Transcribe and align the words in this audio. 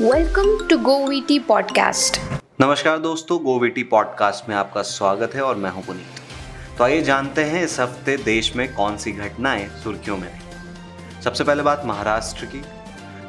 Welcome 0.00 0.66
to 0.68 0.76
गोवीटी 0.78 1.38
podcast 1.38 2.18
नमस्कार 2.60 2.98
दोस्तों 2.98 3.38
गोवीटी 3.44 3.82
podcast 3.82 4.48
में 4.48 4.54
आपका 4.56 4.82
स्वागत 4.82 5.34
है 5.34 5.42
और 5.42 5.56
मैं 5.56 5.70
हूँ 5.70 5.82
पुनीत। 5.86 6.76
तो 6.78 6.84
आइए 6.84 7.00
जानते 7.02 7.44
हैं 7.44 7.62
इस 7.64 7.78
हफ़्ते 7.80 8.16
देश 8.16 8.54
में 8.56 8.74
कौन 8.74 8.96
सी 8.96 9.12
घटनाएँ 9.12 9.68
सुर्खियों 9.82 10.16
में 10.16 10.28
रही। 10.28 11.22
सबसे 11.22 11.44
पहले 11.44 11.62
बात 11.62 11.82
महाराष्ट्र 11.86 12.46
की। 12.46 12.62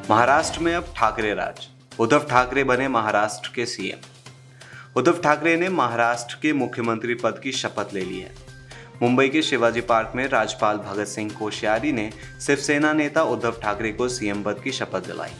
महाराष्ट्र 0.09 0.59
में 0.59 0.73
अब 0.75 0.93
ठाकरे 0.97 1.33
राज। 1.33 1.67
उद्धव 1.99 2.27
ठाकरे 2.29 2.63
बने 2.63 2.87
महाराष्ट्र 2.87 3.51
के 3.55 3.65
सीएम। 3.65 4.05
उद्धव 4.95 5.21
ठाकरे 5.21 5.57
ने 5.57 5.69
महाराष्ट्र 5.69 6.37
के 6.41 6.53
मुख्यमंत्री 6.53 7.15
पद 7.15 7.39
की 7.43 7.51
शपथ 7.51 7.93
ले 7.93 8.01
ली 8.01 8.19
है। 8.19 8.31
मुंबई 9.01 9.29
के 9.29 9.41
शिवाजी 9.41 9.81
पार्क 9.81 10.11
में 10.15 10.27
राज्यपाल 10.27 10.77
भगत 10.77 11.07
सिंह 11.07 11.31
कोश्यारी 11.39 11.91
ने 11.91 12.11
शिवसेना 12.41 12.93
नेता 12.93 13.23
उद्धव 13.23 13.59
ठाकरे 13.63 13.91
को 13.91 14.09
सीएम 14.09 14.43
पद 14.43 14.61
की 14.63 14.71
शपथ 14.71 15.07
दिलाई। 15.07 15.31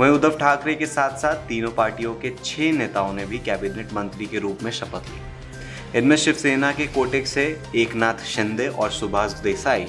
वहीं 0.00 0.12
उद्धव 0.12 0.36
ठाकरे 0.38 0.74
के 0.74 0.86
साथ 0.86 1.16
साथ 1.18 1.34
तीनों 1.34 1.70
पार्टियों 1.70 2.14
के 2.14 2.32
छह 2.44 2.72
नेताओं 2.72 3.12
ने 3.12 3.24
भी 3.26 3.38
कैबिनेट 3.38 3.92
मंत्री 3.92 4.26
के 4.26 4.38
रूप 4.38 4.58
में 4.62 4.70
शपथ 4.70 5.10
ली। 5.10 5.98
इनमें 5.98 6.16
शिवसेना 6.16 6.72
के 6.72 6.86
कोटे 6.86 7.24
से 7.26 7.44
एकनाथ 7.76 8.24
शिंदे 8.24 8.68
और 8.68 8.90
सुभाष 8.90 9.32
देसाई, 9.32 9.86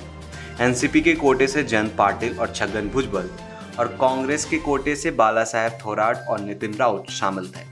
एनसीपी 0.62 1.02
के 1.02 1.14
कोटे 1.14 1.48
से 1.48 1.64
जयंत 1.64 1.96
पाटिल 1.98 2.40
और 2.40 2.52
छगन 2.54 2.90
भुजबल, 2.90 3.30
और 3.80 3.88
कांग्रेस 3.88 4.46
के 4.46 4.58
कोटे 4.58 4.96
से 4.96 5.12
बाला 5.12 5.44
साहेब 5.44 5.78
थोराट 5.86 6.18
और 6.18 6.40
नितिन 6.40 6.74
राउत 6.74 7.10
शामिल 7.10 7.48
थे। 7.48 7.66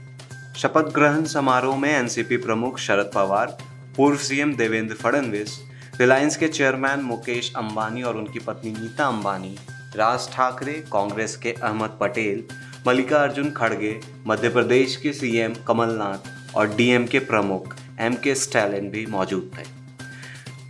शपथ 0.58 0.92
ग्रहण 0.92 1.24
समारोह 1.24 1.76
में 1.76 1.90
एनसीपी 1.90 2.36
प्रमुख 2.36 2.78
शरद 2.78 3.10
पवार, 3.14 3.56
पूर्व 3.96 4.16
सीएम 4.16 4.54
देवेंद्र 4.54 4.94
फडणवीस, 4.94 5.58
रिलायंस 6.00 6.36
के 6.36 6.48
चेयरमैन 6.48 7.00
मुकेश 7.00 7.52
अंबानी 7.56 8.02
और 8.02 8.16
उनकी 8.16 8.38
पत्नी 8.38 8.70
नीता 8.70 9.06
अंबानी 9.06 9.56
राज 9.96 10.28
ठाकरे, 10.32 10.72
कांग्रेस 10.92 11.36
के 11.36 11.52
अहमद 11.52 11.96
पटेल, 12.00 12.44
मल्लिकार्जुन 12.86 13.50
खड़गे, 13.50 13.98
मध्य 14.26 14.48
प्रदेश 14.48 14.96
के 14.96 15.12
सीएम 15.12 15.54
कमलनाथ 15.68 16.56
और 16.56 16.74
डीएम 16.76 17.06
के 17.06 17.18
प्रमुख 17.18 17.76
एम 18.00 18.14
के 18.14 18.34
स्टैलिन 18.34 18.88
भी 18.90 19.04
मौजूद 19.06 19.50
थे। 19.58 19.64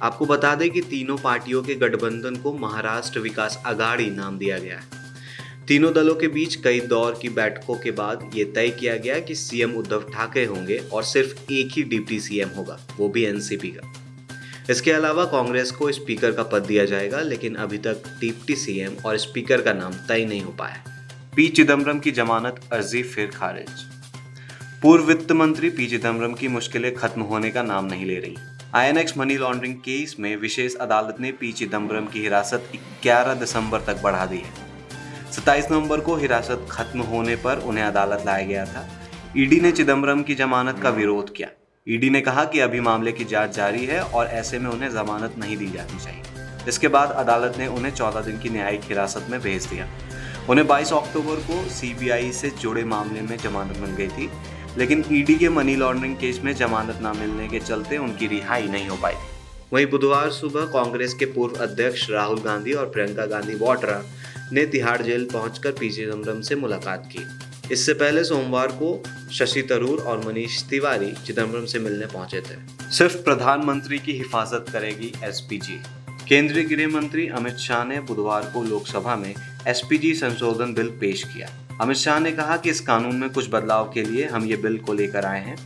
आपको 0.02 0.26
बता 0.26 0.54
दें 0.54 0.70
कि 0.70 0.80
तीनों 0.80 1.16
पार्टियों 1.18 1.62
के 1.62 1.74
गठबंधन 1.74 2.36
को 2.36 2.52
महाराष्ट्र 2.52 3.20
विकास 3.20 3.62
अगाड़ी 3.66 4.10
नाम 4.10 4.38
दिया 4.38 4.58
गया 4.58 4.78
है। 4.78 5.00
तीनों 5.68 5.92
दलों 5.92 6.14
के 6.14 6.28
बीच 6.28 6.54
कई 6.54 6.80
दौर 6.80 7.18
की 7.22 7.28
बैठकों 7.30 7.74
के 7.74 7.90
बाद 7.90 8.30
ये 8.34 8.44
तय 8.44 8.68
किया 8.70 8.96
गया 8.96 9.18
कि 9.18 9.34
सीएम 9.34 9.72
उद्धव 9.72 10.10
ठाकरे 10.12 10.44
होंगे 10.44 10.78
और 10.92 11.02
सिर्फ़ 11.04 11.52
एक 11.52 11.72
ही 11.72 11.82
डिप्टी 11.82 12.20
सीएम 12.20 12.48
होगा, 12.48 12.78
वो 12.98 13.08
भी 13.08 13.24
एनसीपी 13.24 13.68
का। 13.68 13.92
इसके 14.70 14.92
अलावा 14.92 15.24
कांग्रेस 15.24 15.70
को 15.70 15.92
स्पीकर 15.92 16.32
का 16.32 16.42
पद 16.42 16.62
दिया 16.62 16.84
जाएगा, 16.84 17.20
लेकिन 17.20 17.54
अभी 17.54 17.78
तक 17.78 18.02
डिप्टी 18.20 18.56
सीएम 18.56 18.96
और 19.06 19.16
स्पीकर 19.16 19.62
का 19.62 19.72
नाम 19.72 19.92
तय 19.92 20.24
नहीं 20.24 20.42
हो 20.42 20.52
पाया। 20.52 20.84
पी 21.36 21.48
चिदम्बरम 21.48 21.98
की 21.98 22.10
जमानत 22.10 22.60
अर्जी 22.72 23.02
फिर 23.02 23.26
खारिज। 23.26 23.70
पूर्व 24.82 25.04
वित्त 25.04 25.32
मंत्री 25.32 25.70
पी 25.70 25.86
चिदम्बरम 25.86 26.34
की 26.34 26.48
मुश्किलें 26.48 26.94
खत्म 26.94 27.22
होने 27.22 27.50
का 27.50 27.62
नाम 27.62 27.84
नहीं 27.84 28.06
ले 28.06 28.18
रही। 28.18 28.36
आईएनएक्स 28.74 29.18
मनी 29.18 29.36
लॉन्ड्रिंग 29.36 29.74
केस 29.74 30.16
में 30.20 30.36
विशेष 30.36 30.74
अदालत 30.74 31.16
ने 31.20 31.32
पी 31.32 31.52
चिदम्बरम 31.52 32.06
की 32.06 32.20
हिरासत 32.20 32.72
11 33.04 33.34
दिसंबर 33.34 33.80
तक 33.80 34.02
बढ़ा 34.02 34.26
दी 34.26 34.36
है। 34.36 34.52
27 35.32 35.70
नवंबर 35.70 36.00
को 36.00 36.16
हिरासत 36.16 36.66
खत्म 36.70 37.00
होने 37.00 37.36
पर 37.36 37.58
उन्हें 37.58 37.84
अदालत 37.84 38.22
लाया 38.26 38.46
गया 38.46 38.64
था। 38.64 38.88
ईडी 39.36 39.60
ने 39.60 39.72
चिदम्बरम 39.72 40.22
की 40.22 40.34
जमानत 40.34 40.78
का 40.82 40.90
विरोध 40.90 41.34
किया। 41.34 41.48
ईडी 41.88 42.10
ने 42.10 42.20
कहा 42.20 42.44
कि 42.44 42.60
अभी 42.60 42.80
मामले 42.80 43.12
की 43.12 43.24
जाँच 43.24 43.54
जारी 43.56 43.84
है 43.86 44.00
और 44.00 44.26
ऐसे 44.26 44.58
में 44.58 44.70
उन्हें 44.70 44.90
जमानत 44.90 45.34
नहीं 45.38 45.56
दी 45.56 45.66
जानी 45.66 45.98
चाहिए। 46.04 46.22
इसके 46.68 46.88
बाद 46.88 47.10
अदालत 47.10 47.58
ने 47.58 47.66
उन्हें 47.66 47.92
14 47.92 48.20
दिन 48.20 48.38
की 48.38 48.48
न्यायिक 48.48 48.80
हिरासत 48.84 49.26
में 49.30 49.40
भेज 49.40 49.66
दिया। 49.66 49.88
उन्हें 50.50 50.66
22 50.66 50.92
अक्टूबर 50.92 51.40
को 51.40 51.68
सीबीआई 51.68 52.32
से 52.32 52.50
जुड़े 52.50 52.84
मामले 52.84 53.20
में 53.20 53.36
जमानत 53.36 53.78
मिल 53.78 53.90
गई 53.90 54.08
थी, 54.08 54.30
लेकिन 54.78 55.04
ईडी 55.12 55.34
के 55.34 55.48
मनी 55.48 55.76
लॉन्ड्रिंग 55.76 56.16
केस 56.16 56.40
में 56.44 56.54
जमानत 56.54 56.98
न 57.02 57.16
मिलने 57.16 57.48
के 57.48 57.58
चलते 57.58 57.98
उनकी 57.98 58.26
रिहाई 58.26 58.68
नहीं 58.68 58.88
हो 58.88 58.96
पाई। 58.96 59.14
वहीं 59.72 59.86
बुधवार 59.86 60.30
सुबह 60.30 60.64
कांग्रेस 60.72 61.14
के 61.14 61.24
पूर्व 61.24 61.62
अध्यक्ष 61.62 62.10
राहुल 62.10 62.40
गांधी 62.40 62.72
और 62.72 62.86
प्रियंका 62.86 63.26
गांधी 63.26 63.54
वाड्रा 63.54 64.02
ने 64.52 64.66
तिहाड़ 64.66 65.02
जेल 65.02 65.28
पहुंचकर 65.32 65.70
पी 65.70 65.90
चिदम्बरम 65.90 66.40
से 66.40 66.56
मुलाकात 66.56 67.08
की। 67.12 67.26
इससे 67.70 67.92
पहले 67.92 68.24
सोमवार 68.24 68.66
को 68.66 69.02
शशि 69.32 69.62
तरूर 69.62 69.98
और 69.98 70.26
मनीष 70.26 70.62
तिवारी 70.62 71.12
चिदम्बरम 71.26 71.64
से 71.64 71.78
मिलने 71.78 72.06
पहुँचे 72.06 72.40
थे। 72.40 72.90
सिर्फ़ 72.90 73.16
प्रधानमंत्री 73.16 73.98
की 73.98 74.12
हिफाजत 74.12 74.64
करेगी 74.72 75.12
एसपीजी 75.24 75.80
केंद्रीय 76.28 76.64
गृह 76.64 76.88
मंत्री 76.88 77.28
अमित 77.28 77.56
शाह 77.56 77.84
ने 77.84 78.00
बुधवार 78.00 78.50
को 78.54 78.62
लोकसभा 78.62 79.16
में 79.16 79.34
एसपीजी 79.68 80.14
संशोधन 80.14 80.74
बिल 80.74 80.88
पेश 80.90 81.22
किया। 81.24 81.48
अमित 81.80 81.96
शाह 81.96 82.18
ने 82.18 82.32
कहा 82.32 82.56
कि 82.56 82.70
इस 82.70 82.80
कानून 82.80 83.16
में 83.16 83.30
कुछ 83.30 83.48
बदलाव 83.50 83.90
के 83.94 84.02
लिए 84.02 84.26
हम 84.26 84.46
ये 84.46 84.56
बिल 84.56 84.78
को 84.78 84.92
लेकर 84.92 85.24
आए 85.24 85.44
हैं। 85.44 85.56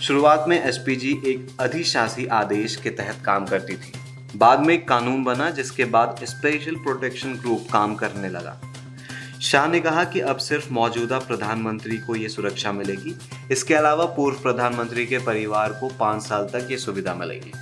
शुरुआत 0.00 0.44
में 0.48 0.64
एसपीजी 0.64 1.10
एक 1.26 1.48
अधिशासी 1.60 2.26
आदेश 2.26 2.76
के 2.76 2.90
तहत 2.90 3.22
काम 3.24 3.46
करती 3.46 3.76
थी। 3.76 3.92
बाद 4.36 4.60
में 4.60 4.74
एक 4.74 4.88
कानून 4.88 5.24
बना 5.24 5.50
जिसके 5.50 5.84
बाद 5.84 6.20
स्पेशल 6.24 6.76
प्रोटेक्शन 6.76 7.34
ग्रुप 7.34 7.66
काम 7.72 7.94
करने 7.94 8.28
लगा। 8.28 8.60
शाह 9.42 9.66
ने 9.66 9.80
कहा 9.80 10.02
कि 10.04 10.20
अब 10.20 10.36
सिर्फ़ 10.36 10.72
मौजूदा 10.72 11.18
प्रधानमंत्री 11.18 11.96
को 11.98 12.16
ये 12.16 12.28
सुरक्षा 12.28 12.72
मिलेगी। 12.72 13.14
इसके 13.50 13.74
अलावा 13.74 14.04
पूर्व 14.04 14.36
प्रधानमंत्री 14.36 15.06
के 15.06 15.18
परिवार 15.18 15.72
को 15.72 15.88
पाँच 15.88 16.22
साल 16.22 16.44
तक 16.44 16.68
ये 16.70 16.76
सुविधा 16.76 17.14
मिलेगी। 17.14 17.52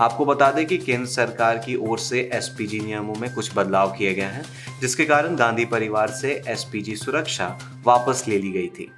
आपको 0.00 0.24
बता 0.24 0.50
दें 0.50 0.66
कि 0.66 0.78
केंद्र 0.78 1.06
सरकार 1.06 1.58
की 1.58 1.76
ओर 1.76 1.98
से 1.98 2.30
एसपीजी 2.34 2.80
नियमों 2.80 3.14
में 3.14 3.34
कुछ 3.34 3.50
बदलाव 3.56 3.92
किए 3.92 4.14
गए 4.14 4.22
हैं, 4.22 4.44
जिसके 4.80 5.04
कारण 5.04 5.36
गांधी 5.36 5.64
परिवार 5.64 6.10
से 6.10 6.42
एसपीजी 6.48 6.96
सुरक्षा 6.96 7.58
वापस 7.84 8.24
ले 8.28 8.38
ली 8.38 8.50
गई 8.50 8.68
थी। 8.68 8.90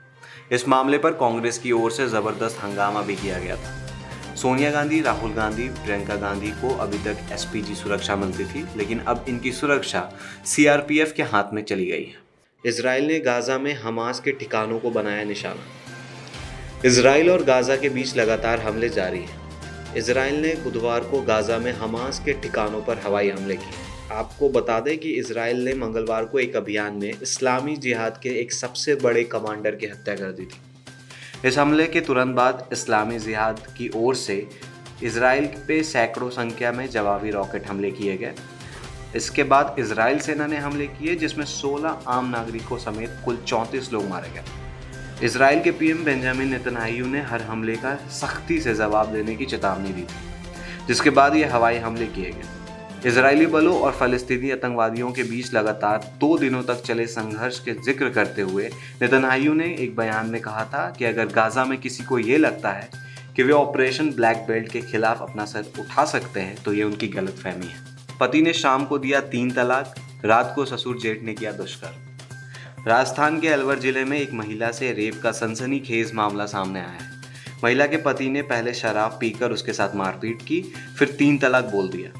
इस 0.52 0.68
मामले 0.68 0.98
पर 0.98 1.12
कांग्रेस 1.12 1.58
की 1.58 1.72
ओर 1.72 1.90
से 1.90 2.08
ज़बरदस्त 2.08 2.58
हंगामा 2.64 3.02
भी 3.02 3.16
किया 3.16 3.38
गया 3.38 3.56
था। 3.56 4.34
सोनिया 4.34 4.70
गांधी, 4.70 5.00
राहुल 5.00 5.32
गांधी, 5.32 5.68
प्रियंका 5.68 6.16
गांधी 6.16 6.50
को 6.50 6.74
अभी 6.76 6.98
तक 6.98 7.32
एसपीजी 7.32 7.74
सुरक्षा 7.74 8.16
मिलती 8.16 8.44
थी, 8.44 8.66
लेकिन 8.76 8.98
अब 8.98 9.24
इनकी 9.28 9.52
सुरक्षा 9.52 10.08
सीआरपीएफ 10.46 11.12
के 11.12 11.22
हाथ 11.22 11.54
में 11.54 11.62
चली 11.64 11.86
गई 11.86 12.04
है। 12.04 12.21
इसराइल 12.64 13.06
ने 13.06 13.18
गाजा 13.20 13.58
में 13.58 13.72
हमास 13.74 14.20
के 14.20 14.32
ठिकानों 14.32 14.78
को 14.78 14.90
बनाया 14.90 15.24
निशाना। 15.24 15.62
इसराइल 16.84 17.30
और 17.30 17.42
गाजा 17.42 17.76
के 17.76 17.88
बीच 17.88 18.16
लगातार 18.16 18.60
हमले 18.60 18.88
जारी 18.88 19.18
हैं। 19.18 19.94
इसराइल 19.96 20.40
ने 20.42 20.54
बुधवार 20.54 21.00
को 21.00 21.22
गाजा 21.22 21.58
में 21.58 21.72
हमास 21.72 22.20
के 22.24 22.32
ठिकानों 22.32 22.82
पर 22.82 22.98
हवाई 22.98 23.30
हमले 23.30 23.56
किए। 23.56 24.12
आपको 24.12 24.48
बता 24.48 24.78
दें 24.80 24.96
कि 24.98 25.10
इसराइल 25.10 25.64
ने 25.64 25.74
मंगलवार 25.74 26.24
को 26.24 26.38
एक 26.38 26.56
अभियान 26.56 26.94
में 26.94 27.10
इस्लामी 27.22 27.76
जिहाद 27.76 28.20
के 28.22 28.28
एक 28.40 28.52
सबसे 28.52 28.94
बड़े 28.94 29.24
कमांडर 29.24 29.74
की 29.74 29.86
हत्या 29.86 30.14
कर 30.14 30.32
दी 30.32 30.46
थी। 30.46 31.48
इस 31.48 31.58
हमले 31.58 31.86
के 31.86 32.00
तुरंत 32.00 32.36
बाद 32.36 32.68
इस्लामी 32.72 33.18
जिहाद 33.18 33.66
की 33.78 33.90
ओर 33.96 34.14
से 34.14 34.46
इसराइल 35.02 35.46
पे 35.68 35.82
सैकड़ों 35.82 36.30
संख्या 36.30 36.72
में 36.72 36.88
जवाबी 36.90 37.30
रॉकेट 37.30 37.66
हमले 37.66 37.90
किए 37.90 38.16
गए। 38.16 38.34
इसके 39.16 39.42
बाद 39.44 39.76
इसराइल 39.78 40.18
सेना 40.20 40.46
ने 40.46 40.56
हमले 40.56 40.86
किए, 40.88 41.14
जिसमें 41.16 41.44
16 41.46 42.08
आम 42.08 42.30
नागरिकों 42.30 42.78
समेत 42.78 43.20
कुल 43.24 43.36
34 43.46 43.92
लोग 43.92 44.08
मारे 44.08 44.30
गए। 44.30 45.26
इसराइल 45.26 45.62
के 45.62 45.70
पीएम 45.72 46.04
बेंजामिन 46.04 46.48
नेतन्याहू 46.48 47.06
ने 47.06 47.20
हर 47.22 47.42
हमले 47.42 47.76
का 47.76 47.94
सख्ती 48.12 48.60
से 48.60 48.74
जवाब 48.74 49.12
देने 49.12 49.36
की 49.36 49.46
चेतावनी 49.46 49.92
दी 49.92 50.02
थी, 50.02 50.86
जिसके 50.86 51.10
बाद 51.10 51.36
ये 51.36 51.44
हवाई 51.46 51.78
हमले 51.78 52.06
किए 52.08 52.30
गए। 52.30 53.08
इसराइली 53.08 53.46
बलों 53.48 53.78
और 53.80 53.92
फलस्तीनी 53.92 54.50
आतंकवादियों 54.50 55.10
के 55.12 55.22
बीच 55.22 55.52
लगातार 55.54 56.10
दो 56.20 56.36
दिनों 56.38 56.62
तक 56.62 56.82
चले 56.82 57.06
संघर्ष 57.06 57.58
के 57.60 57.72
ज़िक्र 57.82 58.08
करते 58.10 58.42
हुए 58.42 58.68
नेतन्याहू 59.02 59.54
ने 59.54 59.72
एक 59.76 59.96
बयान 59.96 60.26
में 60.26 60.40
कहा 60.40 60.64
था 60.64 60.88
कि 60.98 61.04
अगर 61.04 61.32
गाजा 61.32 61.64
में 61.64 61.78
किसी 61.80 62.04
को 62.04 62.18
ये 62.18 62.38
लगता 62.38 62.72
है 62.72 62.88
कि 63.36 63.42
वे 63.42 63.52
ऑपरेशन 63.52 64.10
ब्लैक 64.12 64.44
बेल्ट 64.48 64.72
के 64.72 64.80
खिलाफ 64.82 65.22
अपना 65.22 65.44
सर 65.44 65.72
उठा 65.80 66.04
सकते 66.04 66.40
हैं 66.40 66.62
तो 66.64 66.72
ये 66.72 66.82
उनकी 66.82 67.08
गलत 67.08 67.38
फहमी 67.44 67.66
है। 67.66 67.91
पति 68.22 68.40
ने 68.42 68.52
शाम 68.52 68.84
को 68.84 68.98
दिया 68.98 69.20
तीन 69.20 69.50
तलाक, 69.50 69.94
रात 70.24 70.52
को 70.56 70.64
ससुर 70.64 70.98
जेठ 70.98 71.22
ने 71.22 71.32
किया 71.34 71.52
दुष्कर्म 71.52 72.88
राजस्थान 72.88 73.40
के 73.40 73.48
अलवर 73.48 73.78
ज़िले 73.78 74.04
में 74.04 74.18
एक 74.18 74.32
महिला 74.32 74.70
से 74.70 74.92
रेप 74.92 75.20
का 75.22 75.32
सनसनीखेज 75.32 76.12
मामला 76.14 76.46
सामने 76.46 76.80
आया 76.80 76.88
है। 76.88 77.10
महिला 77.64 77.86
के 77.86 77.96
पति 77.96 78.28
ने 78.30 78.42
पहले 78.42 78.74
शराब 78.74 79.16
पीकर 79.20 79.52
उसके 79.52 79.72
साथ 79.72 79.96
मारपीट 79.96 80.42
की, 80.42 80.60
फिर 80.98 81.08
तीन 81.08 81.38
तलाक 81.38 81.64
बोल 81.64 81.88
दिया। 81.88 82.12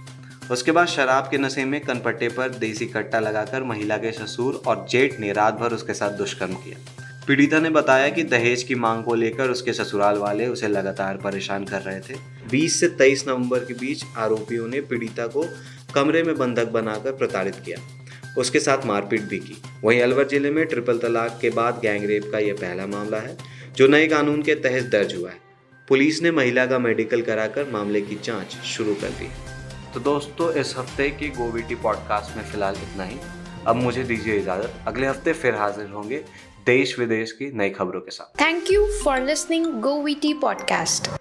उसके 0.50 0.72
बाद 0.72 0.86
शराब 0.86 1.28
के 1.30 1.38
नशे 1.38 1.64
में 1.64 1.80
कनपट्टे 1.80 2.28
पर 2.28 2.48
देसी 2.48 2.86
कट्टा 2.86 3.20
लगाकर 3.20 3.62
महिला 3.62 3.96
के 3.96 4.12
ससुर 4.12 4.62
और 4.66 4.86
जेठ 4.90 5.20
ने 5.20 5.32
रात 5.32 5.54
भर 5.54 5.72
उसके 5.72 5.94
साथ 5.94 6.10
दुष्कर्म 6.10 6.54
किया। 6.54 6.78
पीड़िता 7.26 7.58
ने 7.58 7.70
बताया 7.70 8.08
कि 8.08 8.22
दहेज 8.22 8.62
की 8.62 8.74
मांग 8.74 9.04
को 9.04 9.14
लेकर 9.14 9.50
उसके 9.50 9.72
ससुराल 9.72 10.16
वाले 10.16 10.46
उसे 10.46 10.68
लगातार 10.68 11.16
परेशान 11.16 11.64
कर 11.64 11.82
रहे 11.82 12.00
थे। 12.00 12.14
20 12.50 12.80
से 12.80 12.88
23 12.88 13.26
नवंबर 13.28 13.58
के 13.58 13.74
बीच 13.74 14.04
आरोपियों 14.16 14.68
ने 14.68 14.80
पीड़िता 14.80 15.26
को 15.26 15.44
कमरे 15.94 16.22
में 16.22 16.36
बंधक 16.38 16.68
बनाकर 16.70 17.12
प्रताड़ित 17.12 17.56
किया। 17.64 17.78
उसके 18.38 18.60
साथ 18.60 18.86
मारपीट 18.86 19.22
भी 19.22 19.38
की। 19.38 19.56
वहीं 19.84 20.00
अलवर 20.02 20.28
ज़िले 20.28 20.50
में 20.50 20.64
ट्रिपल 20.66 20.98
तलाक 20.98 21.38
के 21.40 21.50
बाद 21.50 21.80
गैंगरेप 21.82 22.30
का 22.32 22.38
यह 22.38 22.54
पहला 22.54 22.86
मामला 22.88 23.18
है 23.18 23.36
जो 23.76 23.86
नए 23.88 24.06
कानून 24.08 24.42
के 24.42 24.54
तहत 24.56 24.90
दर्ज 24.92 25.14
हुआ 25.14 25.30
है। 25.30 25.40
पुलिस 25.88 26.22
ने 26.22 26.30
महिला 26.30 26.66
का 26.66 26.78
मेडिकल 26.78 27.22
कराकर 27.22 27.70
मामले 27.70 28.00
की 28.00 28.18
जाँच 28.24 28.56
शुरू 28.66 28.94
कर 28.94 29.10
दी। 29.10 29.28
तो 29.94 30.00
दोस्तों 30.00 30.52
इस 30.52 30.74
हफ़्ते 30.78 31.08
की 31.10 31.28
गोविटी 31.32 31.74
पॉडकास्ट 31.82 32.36
में 32.36 32.44
फ़िलहाल 32.44 32.76
इतना 32.82 33.04
ही। 33.04 33.16
अब 33.66 33.76
मुझे 33.76 34.02
दीजिए 34.02 34.36
इजाज़त। 34.36 34.84
अगले 34.86 35.06
हफ़्ते 35.06 35.32
फिर 35.32 35.54
हाजिर 35.54 35.88
होंगे 35.88 36.24
देश 36.66 36.98
विदेश 36.98 37.32
की 37.32 37.50
नई 37.52 37.70
खबरों 37.70 38.00
के 38.00 38.10
साथ। 38.10 38.40
Thank 38.40 38.70
you 38.72 38.86
for 39.04 39.20
listening 39.20 39.66
go 39.82 40.00
V 40.02 40.14
T 40.14 40.32
podcast 40.34 41.12